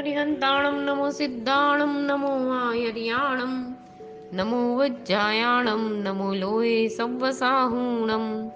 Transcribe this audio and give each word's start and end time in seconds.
અરિહંતાણમ 0.00 0.80
નમો 0.80 1.10
સિદ્ધાણમ 1.10 2.00
નમો 2.00 2.52
આયર્યાણમ 2.52 3.74
નમો 4.32 4.76
વજ્જાયાણમ 4.76 5.92
નમો 5.92 6.34
લોહે 6.34 6.88
સવ્વસાહૂણમ 6.88 8.50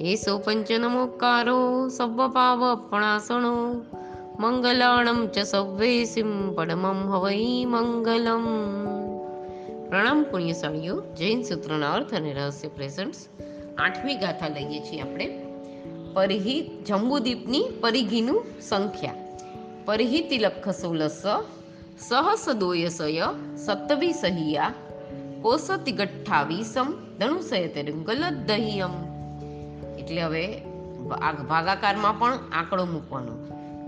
એસો 0.00 0.38
પંચ 0.38 0.72
નમોકારો 0.72 1.88
સબ્વ 1.88 2.28
પાવ 2.28 2.74
પણાસણો 2.90 3.84
મંગલાણમ 4.38 5.26
ચ 5.26 5.38
સવ્વેસિમ 5.38 6.54
પડમમ 6.54 7.08
હવૈ 7.10 7.64
મંગલમ. 7.64 8.46
પ્રણામ 9.88 10.22
પુણ્યશાળીઓ 10.22 11.00
જૈન 11.00 11.42
સૂત્રના 11.42 11.92
અર્થ 11.92 12.14
અને 12.14 12.32
રહસ્ય 12.32 12.68
પ્રેઝન્ટ્સ. 12.68 13.28
આઠમી 13.78 14.14
ગાથા 14.14 14.48
લઈએ 14.48 14.80
છીએ 14.80 15.00
આપણે. 15.00 15.46
પરિહિ 16.14 16.60
જંબુદીપની 16.86 17.64
પરિઘીનું 17.80 18.44
સંખ્યા. 18.60 19.27
પરિહિ 19.88 20.20
તિલખ 20.20 20.68
સોલસ 20.68 21.22
સહસ 21.98 22.48
દોયસય 22.48 23.28
સત્તવી 23.56 24.12
સહિયા 24.12 24.74
કોસતિ 25.42 25.92
ગઠ્ઠાવીસમ 25.92 26.94
ધનુષય 27.18 27.68
તેરુંગલ 27.68 28.30
દહિયમ 28.46 28.90
એટલે 29.98 30.22
હવે 30.22 30.60
ભાગ- 31.08 31.46
ભાગાકારમાં 31.46 32.18
પણ 32.18 32.32
આંકડો 32.52 32.84
મૂકવાનો. 32.84 33.32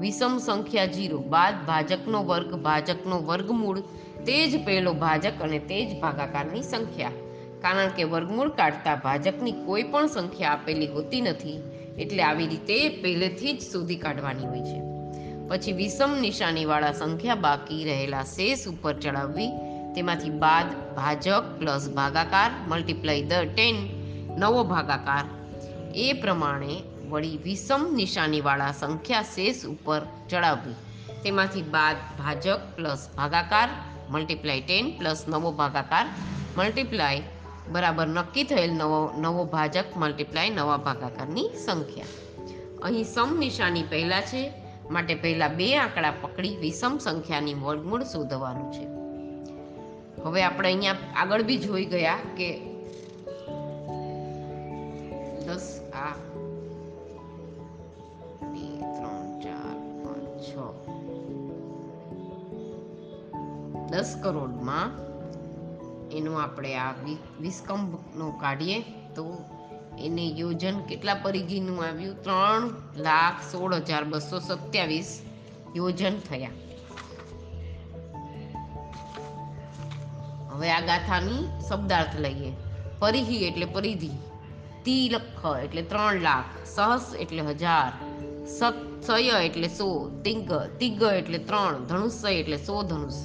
વિષમ 0.01 0.39
સંખ્યા 0.39 0.87
જીરો, 0.87 1.19
બાદ 1.19 1.55
ભાજકનો 1.67 2.25
વર્ગ, 2.25 2.55
ભાજકનો 2.55 3.23
વર્ગમૂળ, 3.23 3.81
તે 4.27 4.47
જ 4.51 4.67
પહેલો 4.67 4.93
ભાજક 4.93 5.43
અને 5.43 5.59
તે 5.59 5.87
જ 5.87 6.01
ભાગાકારની 6.01 6.63
સંખ્યા. 6.63 7.11
કારણ 7.61 7.89
કે 7.89 8.05
વર્ગમૂળ 8.05 8.49
કાઢતા 8.49 8.95
ભાજકની 8.95 9.53
કોઈ 9.53 9.83
પણ 9.83 10.07
સંખ્યા 10.07 10.51
આપેલી 10.51 10.87
હોતી 10.87 11.21
નથી, 11.21 11.63
એટલે 11.99 12.23
આવી 12.23 12.47
રીતે 12.47 12.89
પહેલેથી 12.89 13.53
જ 13.53 13.63
શોધી 13.63 13.97
કાઢવાની 13.97 14.47
હોય 14.47 14.61
છે. 14.61 14.90
પછી 15.51 15.73
વિષમ 15.73 16.13
નિશાનીવાળા 16.21 16.93
સંખ્યા 16.93 17.35
બાકી 17.35 17.85
રહેલા 17.85 18.27
શેષ 18.33 18.61
ઉપર 18.69 18.93
ચડાવવી, 18.95 19.49
તેમાંથી 19.95 20.31
બાદ 20.31 20.69
ભાજક 20.97 21.47
પ્લસ 21.59 21.85
ભાગાકાર 21.91 22.51
મલ્ટીપ્લાય 22.69 23.23
ધ 23.23 23.49
ટેન 23.55 23.77
નવો 24.39 24.63
ભાગાકાર. 24.65 25.25
એ 25.95 26.07
પ્રમાણે 26.13 26.77
વળી 27.11 27.41
વિષમ 27.45 27.83
નિશાનીવાળા 27.95 28.73
સંખ્યા 28.73 29.23
શેષ 29.23 29.65
ઉપર 29.65 30.01
ચડાવવી, 30.29 30.77
તેમાંથી 31.25 31.63
બાદ 31.63 31.97
ભાજક 32.19 32.61
પ્લસ 32.77 33.03
ભાગાકાર 33.17 33.69
મલ્ટીપ્લાય 34.11 34.61
ટેન 34.61 34.95
પ્લસ 34.99 35.27
નવો 35.29 35.53
ભાગાકાર 35.53 36.07
મલ્ટીપ્લાય 36.57 37.23
બરાબર 37.73 38.09
નક્કી 38.09 38.45
થયેલ 38.45 38.71
નવો 38.71 39.03
નવો 39.19 39.45
ભાજક 39.45 39.87
મલ્ટીપ્લાય 39.97 40.51
નવા 40.51 40.77
ભાગાકારની 40.77 41.49
સંખ્યા. 41.67 42.15
અહીં 42.83 43.05
સમ 43.05 43.31
નિશાની 43.39 43.83
પહેલાં 43.83 44.23
છે 44.23 44.43
માટે 44.91 45.15
પહેલા 45.15 45.49
બે 45.49 45.77
આંકડા 45.77 46.13
પકડી 46.21 46.57
વિષમ 46.57 46.99
સંખ્યાની 46.99 47.55
વર્ગમૂળ 47.55 48.03
શોધવાનું 48.03 48.73
છે. 48.73 49.01
હવે 50.23 50.43
આપણે 50.43 50.69
અહીંયા 50.69 50.97
આગળ 51.17 51.43
બી 51.43 51.59
જોઈ 51.59 51.85
ગયા 51.85 52.19
કે 52.37 52.61
દસ, 55.47 55.81
આ, 55.95 56.13
બે, 58.47 58.79
ત્રણ, 58.79 59.41
ચાર, 59.41 59.77
પાંચ, 60.05 60.41
છ, 60.41 60.57
દસ 63.91 64.17
કરોડમાં 64.23 65.11
એનું 66.11 66.43
આપણે 66.43 66.75
આ 66.75 66.95
વિસ્કંભનો 67.41 68.31
કાઢીએ 68.31 68.81
તો 69.15 69.45
એને 70.07 70.25
યોજન 70.41 70.81
કેટલા 70.81 71.15
પરિઘીનું 71.15 71.79
આવ્યું? 71.85 72.17
ત્રણ 72.23 72.63
લાખ 73.03 73.39
સોળ 73.51 73.75
હજાર 73.89 74.05
બસો 74.05 74.39
સત્યાવીસ 74.39 75.11
યોજન 75.77 76.19
થયા. 76.29 76.51
હવે 80.51 80.71
આ 80.71 80.81
ગાથાની 80.81 81.43
શબ્દાર્થ 81.69 82.17
લઈએ. 82.19 82.53
પરિહી 82.99 83.43
એટલે 83.45 83.67
પરિધિ 83.75 84.13
તિલખ 84.85 85.45
એટલે 85.65 85.83
ત્રણ 85.83 86.23
લાખ, 86.29 86.53
સહસ 86.75 87.07
એટલે 87.15 87.43
હજાર 87.43 87.93
સત 88.59 88.79
સય 89.07 89.37
એટલે 89.49 89.69
સો, 89.69 89.89
તિંગ, 90.25 90.49
તિગ 90.79 91.03
એટલે 91.03 91.39
ત્રણ 91.39 91.85
ધનુષય 91.85 92.33
એટલે 92.41 92.59
સો 92.67 92.83
ધનુષ. 92.83 93.19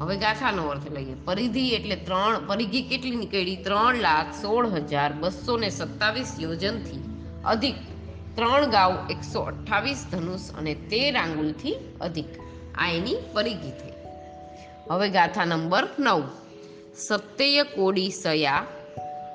હવે 0.00 0.16
ગાથાનો 0.16 0.62
અર્થ 0.66 0.92
લઈએ. 0.92 1.14
પરિધિ 1.24 1.68
એટલે 1.68 1.96
ત્રણ, 1.96 2.46
પરિઘી 2.46 2.82
કેટલી 2.82 3.16
નીકળી? 3.16 3.56
ત્રણ 3.56 3.94
લાખ 3.94 4.32
સોળ 4.42 4.66
હજાર 4.66 5.12
બસો 5.12 5.56
ને 5.56 5.70
સત્તાવીસ 5.70 6.36
યોજનથી 6.40 7.00
અધિક. 7.44 7.74
ત્રણ 8.34 8.66
ગાઉ 8.66 8.92
એકસો 9.10 9.40
અઠ્ઠાવીસ 9.40 10.06
ધનુષ 10.12 10.40
અને 10.58 10.74
તેર 10.74 11.16
આંગુલથી 11.16 11.74
અધિક. 12.00 12.26
આ 12.78 12.88
એની 12.88 13.16
પરિઘી 13.32 13.70
થઈ. 13.70 13.92
હવે 14.90 15.08
ગાથા 15.08 15.44
નંબર 15.44 15.88
નવ. 15.98 16.22
સત્યય 16.96 17.62
કોડી 17.62 18.10
સયા, 18.10 18.64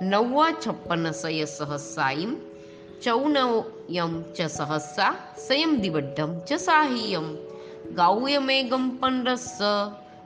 નવ્વા 0.01 0.51
છપ્પન 0.51 1.11
સય 1.11 1.45
સહસાઈમ 1.45 2.35
ચૌનયમ 3.03 4.21
ચ 4.21 4.41
સહસા, 4.41 5.15
સયમ 5.47 5.79
દિવડ્ઢમ 5.79 6.39
ચ 6.39 6.53
સાહિયમ. 6.53 7.35
ગાઉયમેગમ 7.95 8.89
પનરસ 8.89 9.57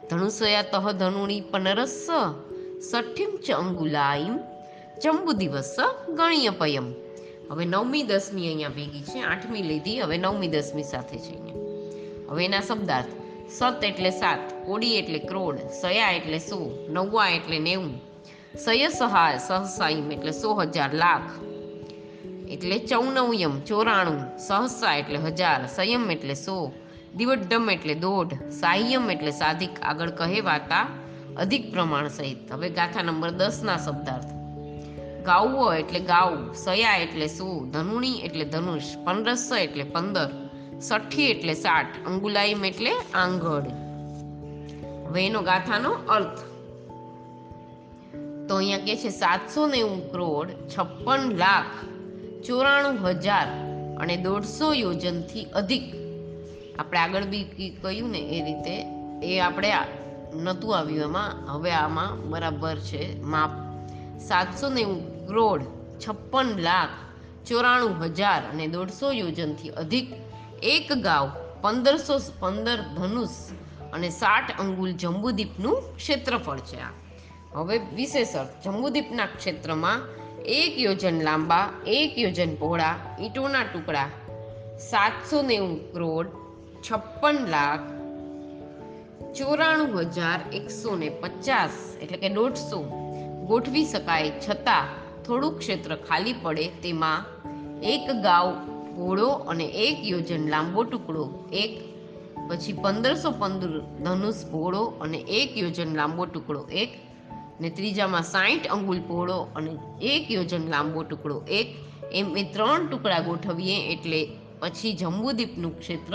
ધનુષયા 0.10 0.62
તહ 0.62 0.86
ધનુણી 0.92 1.42
પનરસ 1.42 1.98
સઠ્ઠીમ 2.90 3.32
ચ 3.46 3.52
અંગુલાઈમ 3.52 4.36
ચંબુ 5.02 5.34
દિવસ 5.34 5.76
ગણ્યપયમ 6.18 6.88
હવે 7.50 7.66
નવમી 7.66 8.04
દસમી 8.04 8.48
અહીંયા 8.48 8.70
ભેગી 8.70 9.02
છે, 9.02 9.20
આઠમી 9.22 9.62
લીધી, 9.62 10.02
હવે 10.02 10.18
નવમી 10.18 10.48
દસમી 10.48 10.84
સાથે 10.84 11.18
છે 11.18 11.34
અહીંયા. 11.34 11.62
હવે 12.30 12.46
એના 12.46 12.62
શબ્દાર્થ, 12.62 13.14
સત 13.50 13.84
એટલે 13.84 14.12
સાત 14.12 14.66
કોડી 14.66 14.98
એટલે 14.98 15.20
ક્રોડ, 15.20 15.58
સયા 15.82 16.12
એટલે 16.12 16.40
સો, 16.40 16.60
નવ્વા 16.90 17.30
એટલે 17.30 17.60
નેવું 17.60 17.96
સય 18.56 18.90
સહાય 18.90 19.38
સહસાઈમ 19.38 20.12
એટલે 20.12 20.32
સો 20.32 20.54
હજાર 20.54 20.94
લાખ. 20.94 21.32
એટલે 22.50 22.78
ચૌનવ્યમ 22.80 23.62
ચોરાણું, 23.62 24.22
સહસા 24.38 24.96
એટલે 24.96 25.18
હજાર, 25.18 25.68
સંયમ 25.68 26.12
એટલે 26.12 26.34
સો 26.34 26.74
દિવડ્ડમ 27.18 27.70
એટલે 27.70 27.94
દોઢ 27.94 28.34
સાહ્યમ 28.50 29.10
એટલે 29.10 29.32
સાધિક, 29.32 29.80
આગળ 29.82 30.10
કહેવાતા 30.10 30.88
અધિક 31.38 31.74
પ્રમાણ 31.74 32.08
સહિત. 32.08 32.52
હવે 32.52 32.70
ગાથા 32.70 33.02
નંબર 33.02 33.30
દસના 33.30 33.78
શબ્દાર્થ. 33.78 34.34
ગાઉઓ 35.26 35.74
એટલે 35.74 36.00
ગાઉ, 36.00 36.54
સયા 36.54 36.96
એટલે 36.96 37.28
સુ, 37.28 37.70
ધનુણી 37.72 38.22
એટલે 38.22 38.46
ધનુષ, 38.46 38.98
પંદરસ 39.06 39.52
એટલે 39.52 39.84
પંદર, 39.84 40.30
સઠ્ઠી 40.82 41.24
એટલે 41.24 41.54
સાઠ 41.54 42.08
અંગુલાઈમ 42.08 42.66
એટલે 42.66 42.92
આંગળ. 43.14 43.64
હવે 45.08 45.26
એનો 45.26 45.42
ગાથાનો 45.42 45.90
અર્થ. 45.90 46.40
તો 48.48 48.56
અહીંયા 48.56 48.78
કે 48.78 48.96
છે 48.96 49.10
સાતસો 49.10 49.68
નેવું 49.68 50.12
કરોડ 50.12 50.50
છપ્પન 50.68 51.38
લાખ 51.38 51.86
ચોરાણું 52.46 52.98
હજાર 53.04 53.48
અને 53.98 54.18
દોઢસો 54.18 54.74
યોજનથી 54.74 55.44
અધિક 55.44 55.99
આપણે 56.80 57.00
આગળ 57.00 57.26
બી 57.26 57.70
કહ્યું 57.84 58.12
ને 58.12 58.22
એ 58.36 58.40
રીતે, 58.46 58.76
એ 59.24 59.40
આપણે 59.40 59.72
નહોતું 60.36 60.78
આવ્યું 60.78 61.04
એમાં 61.04 61.32
હવે 61.54 61.72
આમાં 61.72 62.30
બરાબર 62.30 62.78
છે. 62.80 63.04
માપ 63.24 63.54
સાતસો 64.20 64.70
નેવું 64.70 65.28
કરોડ 65.28 65.62
છપ્પન 66.00 66.50
લાખ 66.60 66.96
ચોરાણું 67.48 67.96
હજાર 68.04 68.42
અને 68.52 68.66
દોઢસો 68.68 69.12
યોજનથી 69.12 69.70
અધિક 69.70 70.08
એક 70.64 70.94
ગાવ 70.94 71.26
પંદરસો 71.62 72.16
પંદર 72.40 72.80
ધનુષ 72.98 73.36
અને 73.94 74.10
સાઠ 74.10 74.52
અંગુલ 74.60 74.92
જંબુદીપનું 74.94 75.96
ક્ષેત્રફળ 75.96 76.60
છે 76.60 76.80
આ. 76.80 76.94
હવે 77.54 77.78
વિશેષ 77.96 78.36
અર્થ 78.36 78.56
જંબુદીપના 78.66 79.30
ક્ષેત્રમાં 79.38 80.00
એક 80.58 80.74
યોજન 80.80 81.18
લાંબા, 81.24 81.66
એક 81.88 82.14
યોજન 82.18 82.52
પહોળા, 82.56 82.96
ઈંટોના 83.22 83.64
ટુકડા 83.64 84.10
સાતસો 84.92 85.42
નેવું 85.42 85.92
કરોડ 85.94 86.28
છપ્પન 86.84 87.38
લાખ 87.50 87.88
ચોરાણું 89.36 90.12
હજાર 90.14 90.40
એકસો 90.54 90.96
ને 90.96 91.10
પચાસ 91.10 91.72
એટલે 92.02 92.18
કે 92.18 92.30
દોઢસો 92.30 92.80
ગોઠવી 93.48 93.86
શકાય 93.86 94.32
છતાં 94.40 94.86
થોડું 95.24 95.60
ક્ષેત્ર 95.60 95.96
ખાલી 95.96 96.34
પડે 96.34 96.68
તેમાં 96.68 97.26
એક 97.84 98.06
ગાવ 98.24 98.48
ઘોડો 98.96 99.30
અને 99.30 99.66
એક 99.66 99.98
યોજન 100.04 100.50
લાંબો 100.50 100.84
ટુકડો, 100.84 101.48
એક 101.52 101.74
પછી 102.50 102.74
પંદરસો 102.74 103.32
પંદર 103.32 103.80
ધનુષ 103.80 104.46
પહોળો 104.52 104.84
અને 105.02 105.18
એક 105.18 105.58
યોજન 105.58 105.96
લાંબો 105.96 106.26
ટુકડો, 106.26 106.68
એક 106.72 106.90
ને 107.62 107.70
ત્રીજામાં 107.70 108.24
સાઠ 108.24 108.68
અંગુલ 108.68 109.00
પહોળો 109.08 109.48
અને 109.56 109.72
એક 110.02 110.32
યોજન 110.32 110.70
લાંબો 110.70 111.04
ટુકડો, 111.04 111.44
એક 111.48 111.68
એમ 112.12 112.38
એ 112.38 112.44
ત્રણ 112.44 112.88
ટુકડા 112.88 113.20
ગોઠવીએ 113.20 113.94
એટલે 113.94 114.22
પછી 114.60 114.94
જંબુદીપનું 114.94 115.80
ક્ષેત્ર 115.80 116.14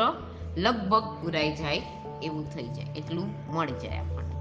લગભગ 0.57 1.05
પુરાઈ 1.23 1.55
જાય 1.55 1.83
એવું 2.23 2.55
થઈ 2.55 2.69
જાય, 2.69 2.87
એટલું 2.97 3.55
મળી 3.55 3.73
જાય 3.73 3.99
આપણને. 3.99 4.35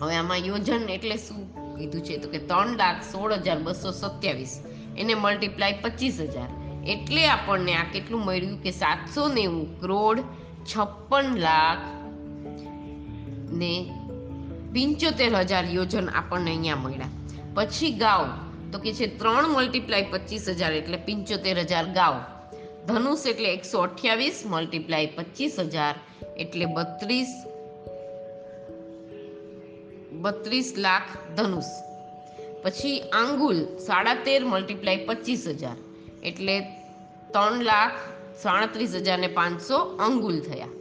હવે 0.00 0.16
આમાં 0.16 0.36
યોજન 0.36 0.88
એટલે 0.88 1.16
શું 1.16 1.76
કીધું 1.78 2.00
છે? 2.00 2.16
તો 2.16 2.28
કે 2.28 2.38
ત્રણ 2.38 2.76
લાખ 2.76 3.02
સોળ 3.02 3.32
હજાર 3.32 3.58
બસો 3.58 3.90
સત્યાવીસ, 3.90 4.62
એને 4.98 5.14
મલ્ટીપ્લાય 5.14 5.72
પચીસ 5.72 6.20
હજાર. 6.20 6.48
એટલે 6.86 7.26
આપણને 7.26 7.74
આ 7.74 7.84
કેટલું 7.92 8.24
મળ્યું 8.24 8.62
કે 8.62 8.70
સાતસો 8.70 9.28
નેવું 9.28 9.80
કરોડ 9.80 10.20
છપ્પન 10.64 11.36
લાખ 11.36 11.78
ને 13.52 13.90
પંચોતેર 14.72 15.36
હજાર 15.36 15.64
યોજન 15.64 16.08
આપણને 16.08 16.50
અહીંયા 16.50 16.76
મળ્યા. 16.76 17.08
પછી 17.54 17.90
ગાવ 17.90 18.51
તો 18.72 18.78
કે 18.78 18.92
છે 18.92 19.06
ત્રણ 19.18 19.48
મલ્ટીપ્લાય 19.48 20.02
પચીસ 20.02 20.48
હજાર 20.48 20.72
એટલે 20.72 20.96
પંચોતેર 20.96 21.58
હજાર 21.58 21.86
ગાવ. 21.86 22.14
ધનુષ 22.86 23.26
એટલે 23.26 23.48
એકસો 23.52 23.78
અઠ્યાવીસ 23.78 24.42
મલ્ટીપ્લાય 24.46 25.06
પચીસ 25.06 25.60
હજાર 25.60 25.94
એટલે 26.36 26.64
બત્રીસ 26.64 27.32
બત્રીસ 30.12 30.74
લાખ 30.78 31.08
ધનુષ. 31.36 31.70
પછી 32.62 33.00
આંગુલ 33.00 33.58
સાડા 33.78 34.14
તેર 34.14 34.44
મલ્ટીપ્લાય 34.44 34.96
પચીસ 34.96 35.48
હજાર 35.48 35.76
એટલે 36.22 36.56
ત્રણ 37.32 37.62
લાખ 37.62 37.98
સાડત્રીસ 38.42 38.94
હજાર 38.94 39.18
ને 39.18 39.26
પાંચસો 39.26 39.76
અંગુલ 39.76 40.40
થયા. 40.40 40.72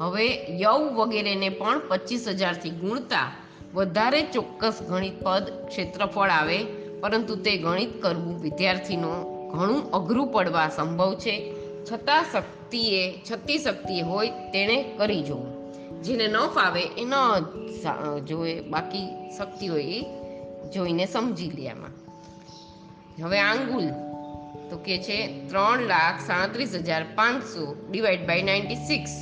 હવે 0.00 0.26
યવ 0.60 0.82
વગેરેને 0.94 1.48
પણ 1.48 1.78
પચીસ 1.88 2.28
હજારથી 2.28 2.70
ગુણતા 2.70 3.32
વધારે 3.74 4.22
ચોક્કસ 4.22 4.82
ગણિત 4.88 5.16
પદ 5.22 5.44
ક્ષેત્રફળ 5.68 6.30
આવે, 6.30 6.58
પરંતુ 7.00 7.34
તે 7.36 7.56
ગણિત 7.56 8.02
કરવું 8.02 8.40
વિદ્યાર્થીનો 8.40 9.12
ઘણું 9.52 9.90
અઘરું 9.90 10.32
પડવા 10.32 10.68
સંભવ 10.68 11.14
છે. 11.14 11.34
છતાં 11.84 12.24
શક્તિએ, 12.32 13.02
છતી 13.30 13.58
શક્તિએ 13.58 14.02
હોય 14.02 14.28
તેણે 14.28 14.78
કરી 14.96 15.22
જોવું. 15.22 15.52
જેને 16.02 16.26
ન 16.28 16.36
ફાવે 16.54 16.82
એ 16.82 17.04
ન 17.04 17.14
જોવે. 18.24 18.60
બાકી 18.60 19.06
શક્તિ 19.38 19.66
હોય 19.66 19.82
એ 19.82 20.00
જોઈને 20.74 21.06
સમજી 21.06 21.50
લેવામાં 21.50 21.94
હવે 23.22 23.38
આંગુલ 23.40 23.86
તો 24.70 24.76
કે 24.76 24.98
છે 24.98 25.18
ત્રણ 25.48 25.80
લાખ 25.80 26.18
સાડત્રીસ 26.26 26.74
હજાર 26.74 27.04
પાંચસો 27.14 27.64
ડિવાઈડ 27.90 28.26
બાય 28.26 28.42
નાઇન્ટી 28.42 28.74
સિક્સ. 28.74 29.14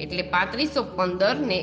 એટલે 0.00 0.22
પાંત્રીસો 0.22 0.82
પંદર 0.96 1.36
ને 1.36 1.58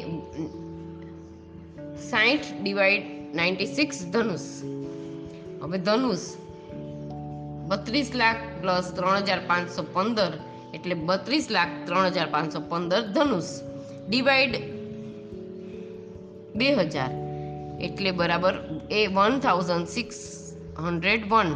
સાઠ 2.09 2.47
ડિવાઈડ 2.63 3.05
નાઇન્ટી 3.37 3.73
સિક્સ 3.77 3.97
ધનુષ. 4.13 4.45
હવે 5.61 5.77
ધનુષ 5.77 6.25
બત્રીસ 7.69 8.09
લાખ 8.21 8.41
પ્લસ 8.61 8.87
ત્રણ 8.97 9.25
હજાર 9.27 9.41
પાંચસો 9.47 9.83
પંદર 9.95 10.33
એટલે 10.73 10.95
બત્રીસ 11.07 11.47
લાખ 11.49 11.73
ત્રણ 11.87 12.11
હજાર 12.15 12.29
પાંચસો 12.35 12.59
પંદર 12.71 13.01
ધનુષ. 13.15 13.49
ડિવાઈડ 14.09 14.55
બે 16.55 16.67
હજાર 16.75 17.11
એટલે 17.79 18.11
બરાબર 18.11 18.55
એ 18.89 19.07
one 19.07 19.39
thousand 19.39 19.87
six 19.87 20.19
hundred 20.77 21.25
one 21.31 21.51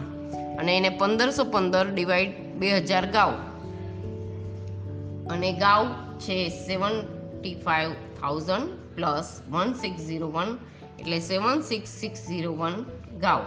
અને 0.59 0.77
એને 0.77 0.89
પંદરસો 0.89 1.43
પંદર 1.43 1.93
ડિવાઈડ 1.93 2.35
બે 2.59 2.73
હજાર 2.79 3.05
ગાવ. 3.05 3.33
અને 5.29 5.51
ગાવ 5.53 5.85
છે 6.17 6.37
seventy 6.49 7.57
five 7.65 7.91
thousand 8.21 8.69
plus 8.95 9.41
one 9.49 9.73
six 9.73 10.01
zero 10.07 10.27
one 10.27 10.57
એટલે 10.99 11.19
seven 11.19 11.61
six 11.61 11.89
six 11.89 12.27
zero 12.27 12.53
one 12.53 12.85
ગાવ. 13.21 13.41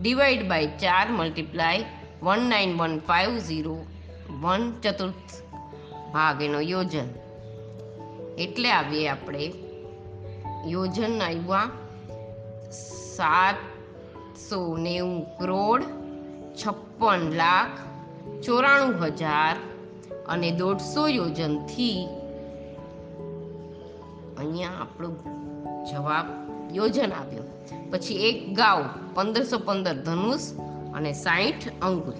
ડિવાઈડ 0.00 0.48
બાય 0.48 0.66
ચાર 0.66 1.06
multiply 1.10 1.84
one 2.22 2.48
nine 2.48 2.78
one 2.78 2.98
five 2.98 3.38
zero 3.38 3.86
one 4.40 4.72
ચતુર્થ 4.80 5.42
ભાગ 6.12 6.42
એનો 6.42 6.60
યોજન. 6.60 7.08
એટલે 8.38 8.70
આવીએ 8.70 9.08
આપણે 9.08 9.52
યોજન 10.66 11.22
આવ્યા 11.22 11.70
સાતસો 13.16 14.76
નેવું 14.76 15.38
કરોડ 15.38 15.82
છપ્પન 16.56 17.30
લાખ 17.32 17.78
ચોરાણું 18.42 19.06
હજાર 19.06 19.56
અને 20.28 20.50
દોઢસો 20.50 21.08
યોજનથી 21.08 22.08
અહીંયા 24.46 24.70
આપણો 24.80 25.08
જવાબ 25.92 26.26
યોજન 26.72 27.12
આવ્યો. 27.12 27.42
પછી 27.90 28.28
એક 28.28 28.54
ગાવ 28.54 28.84
પંદરસો 29.14 29.58
પંદર 29.58 29.94
ધનુષ 29.94 30.52
અને 30.94 31.12
સાઠ 31.12 31.82
અંગુલ. 31.82 32.14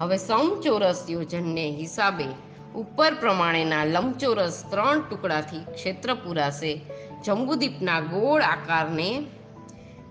હવે 0.00 0.16
સમચોરસ 0.16 1.06
યોજનને 1.10 1.70
હિસાબે 1.70 2.24
ઉપર 2.74 3.14
પ્રમાણેના 3.14 3.84
લંબચોરસ 3.84 4.64
ત્રણ 4.70 5.00
ટુકડાથી 5.00 5.64
ક્ષેત્ર 5.74 6.14
પૂરાશે. 6.14 6.80
જંબુદીપના 7.24 8.00
ગોળ 8.00 8.42
આકારને 8.42 9.26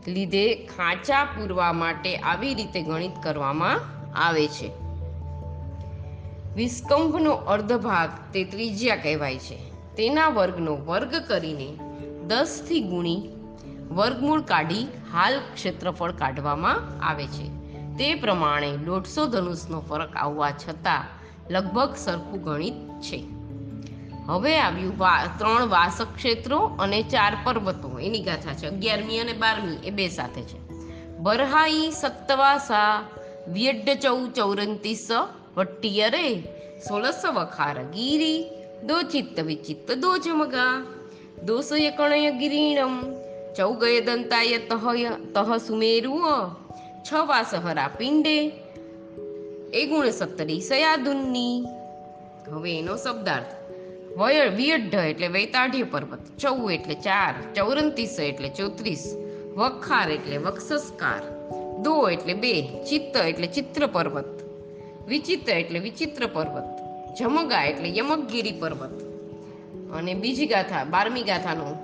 લીધે 0.08 0.56
ખાંચા 0.56 1.24
પૂરવા 1.24 1.74
માટે 1.74 2.16
આવી 2.16 2.54
રીતે 2.54 2.82
ગણિત 2.82 3.12
કરવામાં 3.24 3.80
આવે 4.16 4.48
છે. 4.48 4.72
વિસ્કંભનો 6.56 7.32
અર્ધ 7.32 7.74
ભાગ 7.74 8.10
તે 8.34 8.44
ત્રિજ્યા 8.44 8.96
કહેવાય 8.96 9.38
છે. 9.38 9.71
તેના 9.98 10.30
વર્ગનો 10.30 10.76
વર્ગ 10.76 11.16
કરીને 11.16 11.80
દસથી 12.28 12.82
ગુણી 12.82 13.30
વર્ગમૂળ 13.92 14.42
કાઢી 14.42 14.84
હાલ 14.84 15.40
ક્ષેત્રફળ 15.54 16.12
કાઢવામાં 16.12 17.06
આવે 17.06 17.28
છે. 17.28 17.62
તે 17.98 18.16
પ્રમાણે 18.16 18.78
દોઢસો 18.78 19.26
ધનુષનો 19.26 19.82
ફરક 19.82 20.16
આવવા 20.16 20.52
છતાં 20.52 21.04
લગભગ 21.50 21.96
સરખું 21.96 22.44
ગણિત 22.44 22.74
છે. 23.02 23.24
હવે 24.26 24.60
આવ્યું 24.60 24.98
વા, 24.98 25.26
ત્રણ 25.38 25.68
વાસક 25.68 26.08
ક્ષેત્રો 26.16 26.60
અને 26.60 27.04
ચાર 27.04 27.38
પર્વતો. 27.44 28.00
એની 28.00 28.20
ગાથા 28.20 28.54
છે. 28.54 28.68
અગિયારમી 28.68 29.18
અને 29.18 29.34
બારમી 29.34 29.88
એ 29.88 29.90
બે 29.90 30.08
સાથે 30.08 30.42
છે. 30.42 30.72
બરહાઈ 31.18 31.92
સત્તવાસા 31.92 33.02
વ્યડ 33.48 33.90
ચૌ 34.02 34.28
ચૌરંતીસ 34.28 35.08
વટ્ટિયરે 35.58 36.42
સોળસ 36.90 37.22
વખાર 37.34 37.84
ગીરી 37.84 38.61
દો 38.88 39.02
ચિત્ત 39.02 39.40
વિચિત્ત, 39.40 39.92
દો 39.92 40.18
જમગા 40.18 40.84
દોષય 41.46 41.92
કણય 41.92 42.32
ગિરીણમ, 42.32 42.96
ચૌગય 43.58 44.02
દંતાય 44.02 44.58
તહય, 44.58 45.12
તહ 45.34 45.58
સુમેરુઅ 45.58 46.56
છ 47.04 47.14
વાસહરા 47.14 47.88
પિંડે, 47.98 48.38
એ 49.74 49.86
ગુણ 49.86 50.10
સત્તરી 50.10 50.60
સયાદુન્ની. 50.60 51.64
હવે 52.52 52.80
એનો 52.80 52.96
શબ્દાર્થ 52.96 53.54
વય 54.18 54.50
વિયઢ 54.50 54.94
એટલે 54.94 55.28
વૈતાઢ્ય 55.28 55.84
પર્વત 55.84 56.24
ચૌ 56.40 56.70
એટલે 56.70 56.94
ચાર, 56.94 57.34
ચૌરંતીસ 57.56 58.20
એટલે 58.20 58.50
ચોત્રીસ, 58.50 59.16
વખાર 59.56 60.10
એટલે 60.12 60.38
વક્ષસ્કાર, 60.38 61.24
દો 61.84 62.10
એટલે 62.10 62.34
બે, 62.34 62.56
ચિત્ત 62.90 63.16
એટલે 63.16 63.48
ચિત્ર 63.48 63.88
પર્વત 63.88 64.38
વિચિત્ર 65.08 65.54
એટલે 65.54 65.80
વિચિત્ર 65.80 66.28
પર્વત. 66.28 66.91
જમગા 67.20 67.64
એટલે 67.64 67.90
યમકગીરી 67.98 68.52
પર્વત. 68.52 69.02
અને 69.92 70.14
બીજી 70.14 70.46
ગાથા, 70.46 70.84
બારમી 70.84 71.22
ગાથાનું 71.22 71.76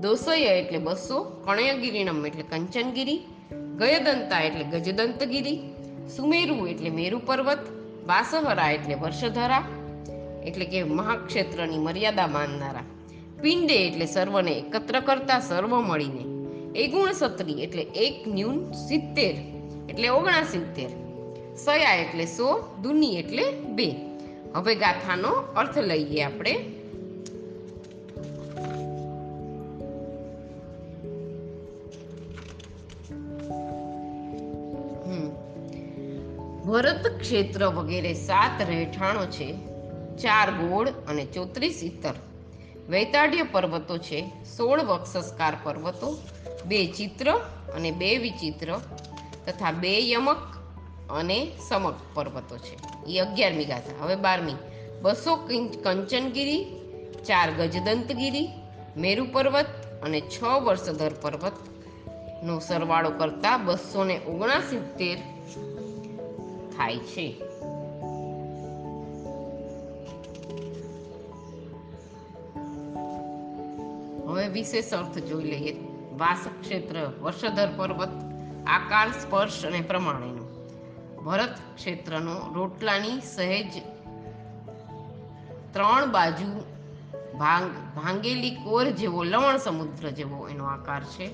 દોસય 0.00 0.36
એટલે 0.36 0.78
બસો 0.78 1.22
કણયગીરીણમ 1.22 2.26
એટલે 2.26 2.42
કંચનગીરી, 2.42 3.20
ગયદંતા 3.78 4.40
એટલે 4.40 4.64
ગજદંતગીરી, 4.64 5.60
સુમેરુ 6.16 6.66
એટલે 6.66 6.90
મેરુ 6.90 7.18
પર્વત 7.26 7.58
વાસહરા 8.06 8.70
એટલે 8.70 8.94
વર્ષધરા, 8.94 9.64
એટલે 10.46 10.64
કે 10.64 10.82
મહાક્ષેત્રની 10.82 11.78
મર્યાદા 11.78 12.26
માનનારા. 12.26 12.82
પિંડે 13.42 13.86
એટલે 13.86 14.06
સર્વને 14.06 14.52
એકત્ર 14.52 15.00
કરતા 15.00 15.40
સર્વ 15.40 15.80
મળીને. 15.80 16.24
એગુણ 16.78 17.12
સત્રી 17.12 17.52
એટલે 17.52 17.82
એક 17.82 18.28
ન્યૂન 18.28 18.72
સિત્તેર, 18.72 19.34
એટલે 19.90 20.08
ઓગણા 20.08 20.42
સિત્તેર 20.42 20.90
સયા 21.56 21.94
એટલે 21.94 22.24
સો, 22.26 22.76
દુની 22.82 23.16
એટલે 23.16 23.50
બે. 23.50 24.11
હવે 24.54 24.74
ગાથાનો 24.74 25.28
અર્થ 25.28 25.78
લઈએ 25.78 26.22
આપણે. 26.22 26.54
ભરત 36.66 37.06
ક્ષેત્ર 37.20 37.66
વગેરે 37.66 38.12
સાત 38.14 38.62
રહેઠાણો 38.68 39.24
છે, 39.26 39.54
ચાર 40.16 40.50
ગોળ 40.50 40.88
અને 41.08 41.24
ચોત્રીસ 41.24 41.82
ઇતર 41.82 42.14
વૈતાઢ્ય 42.88 43.42
પર્વતો 43.42 43.98
છે, 43.98 44.20
સોળ 44.56 44.80
વક્ષસ્કાર 44.80 45.56
પર્વતો, 45.62 46.18
બે 46.66 46.86
ચિત્ર 46.86 47.30
અને 47.74 47.90
બે 47.90 48.18
વિચિત્ર 48.18 48.78
તથા 49.46 49.72
બે 49.72 50.10
યમક 50.10 50.42
અને 51.10 51.52
સમક 51.68 51.94
પર્વતો 52.14 52.56
છે. 52.56 52.91
એ 53.08 53.18
અગિયારમી 53.18 53.64
ગાથા 53.64 54.04
હવે 54.04 54.16
બારમી. 54.16 54.54
બસો 55.02 55.36
કંચનગીરી, 55.82 56.64
ચાર 57.26 57.50
ગજદંતગીરી, 57.50 58.48
મેરુ 58.96 59.26
પર્વત 59.32 59.66
અને 60.02 60.20
છ 60.20 60.42
વર્ષધર 60.42 61.12
પર્વત 61.22 61.52
નો 62.44 62.58
સરવાળો 62.58 63.10
કરતા 63.10 63.56
બસો 63.56 64.04
ને 64.04 64.20
ઓગણસિત્તેર 64.26 65.18
થાય 66.76 66.98
છે. 66.98 67.36
હવે 74.26 74.48
વિશેષ 74.48 74.94
અર્થ 74.94 75.18
જોઈ 75.18 75.44
લઈએ. 75.44 75.76
વાસ 76.18 76.48
ક્ષેત્ર 76.60 77.12
વર્ષધર 77.20 77.68
પર્વત, 77.76 78.10
આકાર, 78.66 79.08
સ્પર્શ 79.08 79.64
અને 79.64 79.80
પ્રમાણેનો. 79.80 80.41
ભરત 81.24 81.58
ક્ષેત્રનો 81.74 82.52
રોટલાની 82.54 83.20
સહેજ 83.20 83.72
ત્રણ 85.72 86.12
બાજુ 86.12 86.64
ભાંગ, 87.38 87.70
ભાંગેલી 87.96 88.50
કોર 88.50 88.90
જેવો 88.90 89.22
લવણ 89.22 89.56
સમુદ્ર 89.56 90.10
જેવો 90.10 90.48
એનો 90.48 90.64
આકાર 90.64 91.04
છે. 91.04 91.26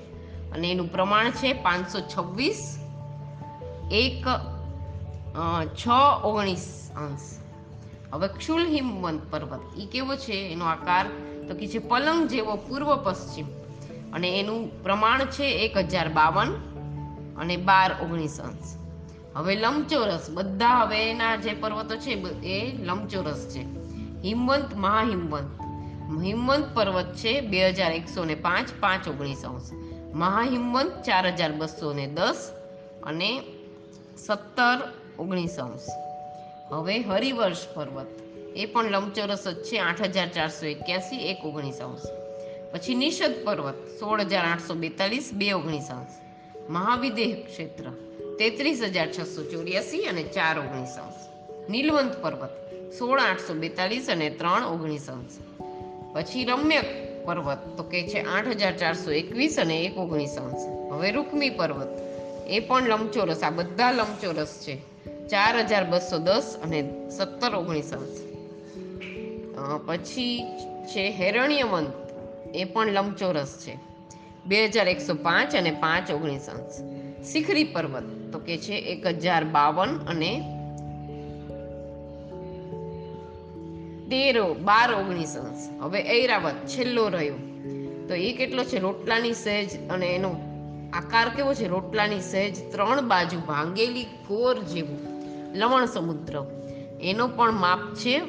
અને 0.51 0.71
એનું 0.71 0.91
પ્રમાણ 0.91 1.29
છે 1.29 1.53
પાંચસો 1.53 1.99
છવ્વીસ. 1.99 2.79
એક 3.91 4.25
છ 5.77 5.87
ઓગણીસ 6.23 6.91
અંશ. 6.95 7.21
હવે 8.13 8.27
ક્ષુલ 8.27 8.65
હિમવંત 8.65 9.21
પર્વત 9.31 9.59
એ 9.77 9.85
કેવો 9.85 10.15
છે? 10.15 10.51
એનો 10.51 10.65
આકાર 10.65 11.05
તો 11.47 11.55
કે 11.55 11.67
છે 11.67 11.79
પલંગ 11.79 12.27
જેવો 12.27 12.55
પૂર્વ 12.55 12.95
પશ્ચિમ. 12.95 13.45
અને 14.13 14.39
એનું 14.39 14.83
પ્રમાણ 14.83 15.25
છે 15.25 15.43
એક 15.43 15.77
હજાર 15.77 16.09
બાવન 16.09 16.49
અને 17.37 17.57
બાર 17.57 17.95
ઓગણીસ 18.01 18.41
અંશ. 18.41 18.88
હવે 19.35 19.55
લંબચોરસ, 19.55 20.29
બધા 20.29 20.67
હવે 20.67 21.11
એના 21.11 21.35
જે 21.35 21.53
પર્વતો 21.53 21.95
છે 21.95 22.11
એ 22.45 22.77
લંબચોરસ 22.77 23.47
છે. 23.49 23.61
હિમવંત, 24.21 24.75
મહાહિમવંત. 24.75 25.61
હિમવંત 26.23 26.75
પર્વત 26.75 27.15
છે 27.15 27.41
બે 27.41 27.69
હજાર 27.69 27.91
એકસો 27.91 28.25
ને 28.25 28.35
પાંચ 28.35 28.69
પાંચ 28.79 29.07
ઓગણીસ 29.07 29.45
અંશ. 29.45 29.71
મહાહિમવંત 30.13 31.03
ચાર 31.03 31.27
હજાર 31.27 31.51
બસો 31.51 31.93
ને 31.93 32.07
દસ 32.07 32.51
અને 33.03 33.43
સત્તર 34.17 34.93
ઓગણીસ 35.19 35.59
અંશ. 35.59 35.85
હવે 36.71 36.99
હરિવર્ષ 36.99 37.67
પર્વત, 37.73 38.07
એ 38.55 38.65
પણ 38.65 38.91
લંબચોરસ 38.91 39.47
જ 39.47 39.63
છે, 39.63 39.77
આઠ 39.77 40.01
હજાર 40.01 40.27
ચારસો 40.27 40.65
એક્યાસી, 40.65 41.15
એક 41.15 41.45
ઓગણીસ 41.45 41.79
અંશ. 41.81 42.01
પછી 42.73 42.95
નિષદ 42.95 43.33
પર્વત, 43.45 43.75
સોળ 43.99 44.21
હજાર 44.21 44.45
આઠસો 44.45 44.73
બેતાલીસ, 44.73 45.33
બે 45.33 45.51
ઓગણીસ 45.51 45.87
અંશ. 45.91 46.11
મહાવિદેહ 46.69 47.45
ક્ષેત્ર 47.45 47.83
તેત્રીસ 48.39 48.81
હજાર 48.81 49.07
છસો 49.11 49.41
ચોર્યાસી 49.43 50.01
અને 50.01 50.23
ચાર 50.23 50.59
ઓગણીસ 50.59 50.95
અંશ. 50.97 51.69
નીલવંત 51.69 52.13
પર્વત, 52.23 52.53
સોળ 52.93 53.19
આઠસો 53.19 53.53
બેતાલીસ 53.53 54.09
અને 54.09 54.29
ત્રણ 54.29 54.65
ઓગણીસ 54.65 55.09
અંશ. 55.09 55.37
પછી 56.13 56.43
રમ્ય 56.43 56.81
પર્વત 57.25 57.57
તો 57.77 57.83
કે 57.83 58.01
છે 58.07 58.19
આઠ 58.21 58.47
હજાર 58.47 58.77
ચારસો 58.77 59.11
એકવીસ 59.11 59.59
અને 59.59 59.79
એક 59.79 59.97
ઓગણીસ 59.97 60.37
અંશ. 60.37 60.93
હવે 60.93 61.11
રૂકમી 61.11 61.49
પર્વત, 61.49 61.91
એ 62.47 62.59
પણ 62.59 62.87
લંબચોરસ, 62.87 63.43
આ 63.43 63.49
બધા 63.49 63.91
લંબચોરસ 63.91 64.53
છે. 64.61 64.75
ચાર 65.27 65.59
હજાર 65.59 65.83
બસો 65.85 66.17
દસ 66.17 66.57
અને 66.63 66.79
સત્તર 67.17 67.55
ઓગણીસ 67.55 67.91
અંશ. 67.93 68.17
પછી 69.85 70.27
છે 70.85 71.03
હેરણ્યવંત, 71.11 72.55
એ 72.55 72.63
પણ 72.63 72.91
લંબચોરસ 72.91 73.51
છે. 73.59 73.75
બે 74.45 74.65
હજાર 74.65 74.87
એકસો 74.87 75.13
પાંચ 75.13 75.55
અને 75.55 75.71
પાંચ 75.71 76.11
ઓગણીસ 76.11 76.49
અંશ. 76.49 76.79
શિખરી 77.31 77.63
પર્વત 77.63 78.18
તો 78.31 78.39
કે 78.39 78.57
છે 78.57 78.73
એક 78.73 79.07
હજાર 79.07 79.43
બાવન 79.43 79.97
અને 79.97 80.55
તેરો, 84.09 84.53
બાર 84.53 84.93
ઓગણીસ 84.93 85.37
અંશ 85.37 85.83
હવે 85.83 86.23
ઐરાવત 86.23 86.53
છેલ્લો 86.67 87.07
રહ્યો. 87.07 87.33
તો 88.07 88.13
એ 88.13 88.33
કેટલો 88.33 88.63
છે? 88.63 88.79
રોટલાની 88.79 89.33
સહેજ 89.33 89.89
અને 89.89 90.15
એનો 90.15 90.29
આકાર 90.93 91.29
કેવો 91.29 91.53
છે? 91.53 91.67
રોટલાની 91.67 92.19
સહેજ 92.19 92.71
ત્રણ 92.71 93.01
બાજુ 93.01 93.39
ભાંગેલી 93.39 94.03
કોર 94.03 94.59
જેવું. 94.59 94.99
લવણ 95.55 95.85
સમુદ્ર. 95.85 96.45
એનો 97.01 97.27
પણ 97.27 97.51
માપ 97.51 97.79
છે 97.95 98.19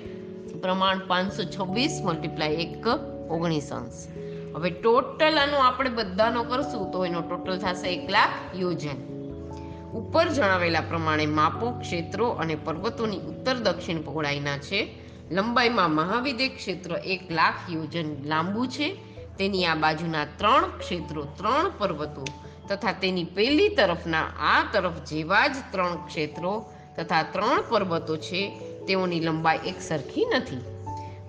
પ્રમાણ 0.63 0.99
પાંચસો 0.99 1.43
છવ્વીસ 1.45 2.01
મલ્ટીપ્લાય 2.05 2.49
એક 2.49 2.87
ઓગણીસ 3.31 3.73
અંશ 3.73 4.07
હવે 4.55 4.71
ટોટલ 4.71 5.39
આનો 5.39 5.57
આપણે 5.57 5.91
બધાનો 5.91 6.43
કરશું 6.43 6.91
તો 6.91 7.07
એનો 7.07 7.21
ટોટલ 7.21 7.59
થશે 7.59 7.95
એક 7.95 8.11
લાખ 8.11 8.57
યોજન. 8.57 9.10
ઉપર 9.95 10.29
જણાવેલા 10.29 10.81
પ્રમાણે 10.81 11.27
માપો, 11.27 11.71
ક્ષેત્રો 11.71 12.29
અને 12.29 12.55
પર્વતોની 12.55 13.19
ઉત્તર 13.19 13.55
દક્ષિણ 13.55 14.03
પહોળાઈના 14.03 14.59
છે. 14.59 14.95
લંબાઈમાં 15.31 15.91
મહાવિદ્ય 15.91 16.49
ક્ષેત્ર 16.49 16.97
એક 17.05 17.33
લાખ 17.33 17.55
યોજન 17.71 18.25
લાંબુ 18.25 18.67
છે. 18.67 18.97
તેની 19.39 19.67
આ 19.67 19.75
બાજુના 19.75 20.25
ત્રણ 20.25 20.79
ક્ષેત્રો 20.79 21.23
ત્રણ 21.25 21.73
પર્વતો 21.79 22.25
તથા 22.69 22.93
તેની 22.93 23.25
પેલી 23.25 23.69
તરફના 23.69 24.23
આ 24.41 24.65
તરફ 24.73 24.93
જેવા 24.93 25.47
જ 25.49 25.57
ત્રણ 25.71 25.97
ક્ષેત્રો 26.07 26.65
તથા 26.97 27.23
ત્રણ 27.23 27.65
પર્વતો 27.69 28.17
છે. 28.17 28.61
તેઓની 28.87 29.21
લંબાઈ 29.21 29.59
એક 29.67 29.81
સરખી 29.81 30.27
નથી. 30.37 30.61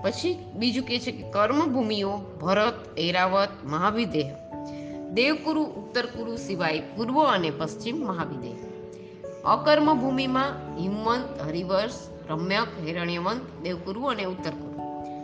પછી 0.02 0.38
બીજું 0.54 0.84
કે 0.84 1.00
છે 1.00 1.12
કે 1.12 1.32
કર્મભૂમિઓ 1.32 2.18
ભરત, 2.18 3.00
ઐરાવત 3.00 3.50
મહાવિદેહ 3.64 4.51
દેવકુરુ, 5.12 5.64
ઉત્તરકુરુ 5.64 6.36
સિવાય 6.36 6.80
પૂર્વ 6.80 7.24
અને 7.24 7.50
પશ્ચિમ 7.50 8.06
મહાવિદય 8.06 8.54
અકર્મ 9.46 10.02
ભૂમિમાં 10.02 10.78
હિમવંત, 10.78 11.42
હરિવર્ષ, 11.42 11.94
રમ્યક, 12.30 12.88
હિરણ્યવંત, 12.88 13.64
દેવકુરુ 13.64 14.02
અને 14.02 14.24
ઉત્તરકુરુ. 14.24 14.72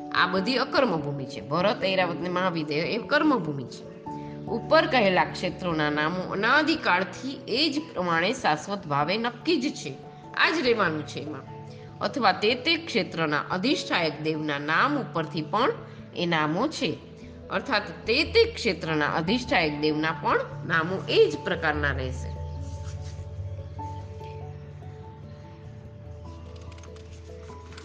આ 0.09 0.27
બધી 0.27 0.55
અકર્મ 0.55 0.97
ભૂમિ 0.97 1.25
છે. 1.25 1.41
ભરત 1.41 1.83
ઐરાવતને 1.83 2.29
મહાવિદય 2.29 2.75
એ 2.75 2.95
એ 2.95 2.97
કર્મભૂમિ 2.97 3.63
છે. 3.63 3.97
ઉપર 4.45 4.85
કહેલા 4.85 5.25
ક્ષેત્રોના 5.25 5.89
નામો 5.89 6.31
અનાદિકાળથી 6.31 7.39
એ 7.47 7.69
જ 7.69 7.81
પ્રમાણે 7.93 8.33
શાશ્વત 8.33 8.87
ભાવે 8.87 9.17
નક્કી 9.17 9.61
જ 9.61 9.73
છે. 9.73 9.93
આ 10.33 10.49
જ 10.49 10.61
રહેવાનું 10.61 11.07
છે 11.07 11.19
એમાં. 11.19 11.69
અથવા 11.99 12.31
તે 12.31 12.55
તે 12.55 12.75
ક્ષેત્રના 12.75 13.39
અધિષ્ઠાયક 13.51 14.21
દેવના 14.21 14.59
નામ 14.59 14.99
ઉપરથી 14.99 15.41
પણ 15.41 15.71
એ 16.15 16.25
નામો 16.25 16.67
છે. 16.67 17.06
અર્થાત 17.51 17.81
તે 18.05 18.23
તે 18.23 18.43
ક્ષેત્રના 18.43 19.05
અધિષ્ઠાયક 19.05 19.81
દેવના 19.81 20.11
પણ 20.11 20.39
નામો 20.67 20.97
એ 21.09 21.29
જ 21.29 21.37
પ્રકારના 21.43 21.91
રહેશે. 21.91 22.37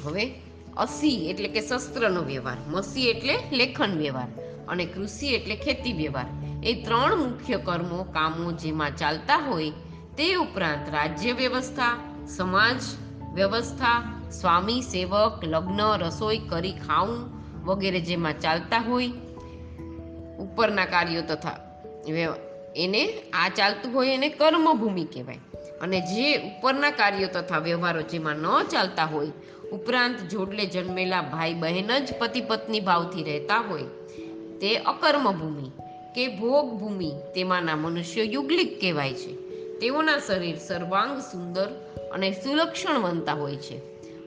હવે 0.05 0.35
અસી 0.77 1.31
એટલે 1.31 1.49
કે 1.49 1.61
શસ્ત્રનો 1.61 2.23
વ્યવહાર, 2.23 2.57
મસી 2.69 3.09
એટલે 3.09 3.39
લેખન 3.53 3.99
વ્યવહાર 3.99 4.29
અને 4.69 4.85
કૃષિ 4.85 5.27
એટલે 5.27 5.57
ખેતી 5.57 5.93
વ્યવહાર. 5.93 6.27
એ 6.65 6.83
ત્રણ 6.83 7.17
મુખ્ય 7.17 7.57
કર્મો, 7.57 8.03
કામો 8.03 8.53
જેમાં 8.53 8.97
ચાલતા 8.97 9.37
હોય 9.37 9.71
તે 10.17 10.35
ઉપરાંત 10.35 10.89
રાજ્ય 10.91 11.33
વ્યવસ્થા, 11.33 11.99
સમાજ 12.37 12.81
વ્યવસ્થા, 13.35 14.23
સ્વામી 14.41 14.81
સેવક, 14.81 15.45
લગ્ન, 15.45 15.81
રસોઈ, 15.81 16.39
કરી, 16.39 16.73
ખાવું 16.73 17.43
વગેરે 17.65 18.01
જેમાં 18.01 18.41
ચાલતા 18.41 18.79
હોય 18.79 19.11
ઉપરના 20.39 20.87
કાર્યો 20.87 21.23
તથા 21.23 21.59
એને 22.77 23.13
આ 23.33 23.49
ચાલતું 23.49 23.95
હોય 23.95 24.15
એને 24.15 24.29
કર્મભૂમિ 24.29 25.05
કહેવાય. 25.05 25.39
અને 25.81 26.01
જે 26.01 26.37
ઉપરના 26.37 26.91
કાર્યો 26.91 27.29
તથા 27.29 27.59
વ્યવહારો 27.59 28.03
જેમાં 28.03 28.35
ન 28.35 28.63
ચાલતા 28.63 29.05
હોય, 29.05 29.27
ઉપરાંત 29.73 30.19
જોડલે 30.19 30.67
જન્મેલા 30.67 31.23
ભાઈ 31.23 31.55
બહેન 31.55 31.99
જ 31.99 32.15
પતિ 32.19 32.41
પત્ની 32.41 32.81
ભાવથી 32.81 33.23
રહેતા 33.23 33.59
હોય, 33.59 33.83
તે 34.61 34.77
અકર્મ 34.77 35.33
ભૂમિ 35.33 35.71
કે 36.15 36.29
ભોગ 36.29 36.73
ભૂમિ 36.73 37.13
તેમાંના 37.35 37.77
મનુષ્ય 37.77 38.23
યુગલિક 38.23 38.81
કહેવાય 38.81 39.15
છે. 39.15 39.33
તેઓના 39.79 40.19
શરીર 40.19 40.57
સર્વાંગ 40.57 41.19
સુંદર 41.19 41.67
અને 42.13 42.33
સુલક્ષણવંતા 42.33 43.33
હોય 43.33 43.57
છે. 43.57 43.77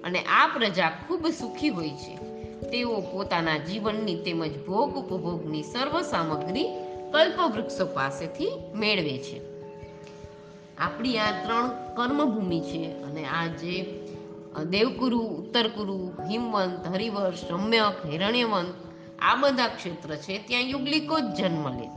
અને 0.02 0.20
આ 0.20 0.48
પ્રજા 0.48 0.90
ખૂબ 0.90 1.28
સુખી 1.28 1.70
હોય 1.70 1.90
છે. 1.90 2.35
તેઓ 2.72 3.02
પોતાના 3.02 3.58
જીવનની 3.58 4.16
તેમજ 4.16 4.66
ભોગ 4.66 4.98
ઉપભોગની 4.98 5.64
સર્વ 5.64 6.02
સામગ્રી 6.02 6.64
કલ્પવૃક્ષો 7.12 7.86
પાસેથી 7.86 8.52
મેળવે 8.74 9.18
છે. 9.18 9.56
આપણી 10.78 11.18
આ 11.18 11.32
ત્રણ 11.32 11.68
કર્મભૂમિ 11.68 12.62
છે 12.62 13.02
અને 13.02 13.26
આ 13.26 13.46
જે 13.46 14.00
દેવકુરુ, 14.70 15.20
ઉત્તરકુરુ, 15.20 16.12
હિમવંત, 16.30 16.88
હરિવર્ષ, 16.88 17.52
રમ્યક, 17.52 18.06
હિરણ્યવંત, 18.06 18.74
આ 19.20 19.36
બધા 19.36 19.68
ક્ષેત્ર 19.68 20.16
છે 20.16 20.38
ત્યાં 20.48 20.62
યુગલિકો 20.62 21.20
જ 21.20 21.24
જન્મ 21.24 21.80
લે. 21.80 21.90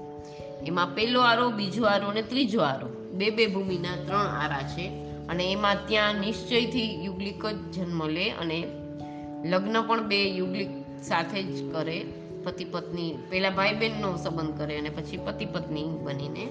એમાં 0.66 0.94
પહેલો 0.94 1.20
આરો, 1.20 1.50
બીજો 1.50 1.84
આરો 1.84 2.08
અને 2.08 2.22
ત્રીજો 2.22 2.60
આરો, 2.60 2.88
બે 3.12 3.30
બે 3.30 3.46
ભૂમિના 3.46 3.96
ત્રણ 4.06 4.26
આરા 4.26 4.62
છે 4.62 4.88
અને 5.28 5.52
એમાં 5.52 5.76
ત્યાં 5.86 6.14
નિશ્ચયથી 6.14 7.04
યુગલિક 7.04 7.46
જ 7.46 7.78
જન્મ 7.78 8.06
લે 8.06 8.30
અને 8.30 8.66
લગ્ન 9.44 9.82
પણ 9.82 10.08
બે 10.08 10.28
યુગલિક 10.28 10.68
સાથે 11.02 11.42
જ 11.42 11.72
કરે. 11.72 12.04
પતિ 12.44 12.64
પત્ની 12.64 13.14
પહેલાં 13.30 13.54
ભાઈ 13.54 13.74
બહેનનો 13.74 14.16
સંબંધ 14.16 14.58
કરે 14.58 14.78
અને 14.78 14.88
પછી 14.88 15.16
પતિ 15.16 15.44
પત્ની 15.44 15.84
બનીને 15.84 16.48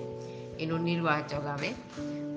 એનો 0.59 0.77
નિર્વાહ 0.77 1.21
ચલાવે 1.21 1.67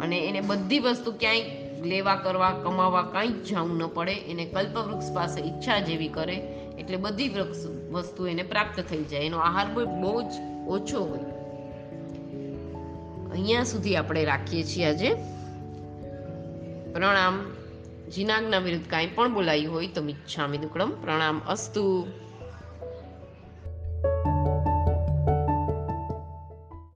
અને 0.00 0.18
એને 0.18 0.40
બધી 0.40 0.78
વસ્તુ 0.78 1.12
ક્યાંય 1.12 1.40
લેવા, 1.84 2.14
કરવા, 2.14 2.50
કમાવા 2.50 3.02
કાંઈ 3.02 3.28
જ 3.28 3.44
જવું 3.44 3.78
ન 3.78 3.86
પડે. 3.86 4.12
એને 4.12 4.44
કલ્પવૃક્ષ 4.44 5.12
પાસે 5.12 5.40
ઈચ્છા 5.40 5.78
જેવી 5.78 6.08
કરે 6.08 6.34
એટલે 6.78 6.96
બધી 6.96 7.28
વૃક્ષ, 7.28 7.66
વસ્તુ 7.92 8.26
એને 8.26 8.42
પ્રાપ્ત 8.42 8.80
થઈ 8.80 9.04
જાય. 9.04 9.20
એનો 9.20 9.38
આહાર 9.38 9.66
બહુ 9.84 10.22
જ 10.22 10.32
ઓછો 10.68 11.04
હોય. 11.04 11.20
અહીંયા 13.30 13.62
સુધી 13.62 13.96
આપણે 13.96 14.24
રાખીએ 14.24 14.62
છીએ 14.62 14.84
આજે. 14.84 15.14
પ્રણામ. 16.92 17.59
જીનાગના 18.14 18.58
વિરુદ્ધ 18.58 18.88
કાંઈ 18.88 19.06
પણ 19.06 19.34
બોલાયું 19.34 19.74
હોય 19.74 19.86
તો 19.86 20.02
મિચ્છામી 20.02 20.58
દુક્કડમ 20.58 20.90
પ્રણામ 21.02 21.38
અસ્તુ. 21.48 21.84